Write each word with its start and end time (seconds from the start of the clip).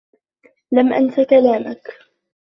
لم 0.71 0.93
أنس 0.93 1.19
كلامك. 1.19 1.97